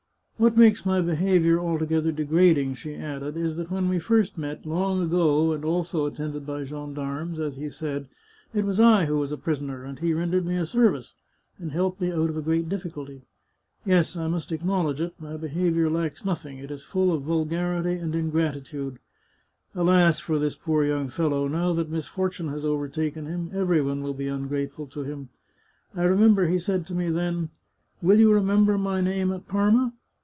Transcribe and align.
"What 0.41 0.57
makes 0.57 0.87
my 0.87 1.01
behaviour 1.01 1.59
altogether 1.59 2.11
degrading," 2.11 2.73
she 2.73 2.95
added," 2.95 3.37
is 3.37 3.57
that 3.57 3.69
when 3.69 3.87
we 3.87 3.99
first 3.99 4.39
met, 4.39 4.65
long 4.65 4.99
ago, 5.03 5.51
and 5.53 5.63
also 5.63 6.07
attended 6.07 6.47
by 6.47 6.63
gendarmes, 6.63 7.39
as 7.39 7.57
he 7.57 7.69
said, 7.69 8.07
it 8.51 8.65
was 8.65 8.79
I 8.79 9.05
who 9.05 9.19
was 9.19 9.31
a 9.31 9.37
prisoner, 9.37 9.83
and 9.83 9.99
he 9.99 10.15
rendered 10.15 10.47
me 10.47 10.55
a 10.57 10.65
service— 10.65 11.13
and 11.59 11.71
helped 11.71 12.01
me 12.01 12.11
out 12.11 12.31
of 12.31 12.37
a 12.37 12.41
great 12.41 12.67
difficulty. 12.67 13.21
Yes, 13.85 14.17
I 14.17 14.27
must 14.27 14.51
acknowledge 14.51 14.99
it; 14.99 15.13
my 15.19 15.37
be 15.37 15.47
haviour 15.49 15.91
lacks 15.91 16.25
nothing; 16.25 16.57
it 16.57 16.71
is 16.71 16.83
full 16.83 17.13
of 17.13 17.21
vulgarity 17.21 17.93
and 17.93 18.15
ingratitude. 18.15 18.97
279 19.73 19.75
The 19.75 19.75
Chartreuse 19.75 19.75
of 19.75 19.77
Parma 19.77 19.91
Alas, 20.01 20.19
for 20.21 20.39
this 20.39 20.55
poor 20.55 20.83
young 20.83 21.09
fellow! 21.09 21.47
Now 21.47 21.71
that 21.73 21.91
misfortune 21.91 22.49
has 22.49 22.65
overtaken 22.65 23.27
him, 23.27 23.51
every 23.53 23.83
one 23.83 24.01
will 24.01 24.15
be 24.15 24.27
ungrateful 24.27 24.87
to 24.87 25.03
him. 25.03 25.29
I 25.95 26.05
re 26.05 26.17
member 26.17 26.47
he 26.47 26.57
said 26.57 26.87
to 26.87 26.95
me 26.95 27.09
then,' 27.11 27.49
Will 28.01 28.19
you 28.19 28.33
remember 28.33 28.79
my 28.79 29.01
name 29.01 29.31
at 29.31 29.47
Parma?' 29.47 29.93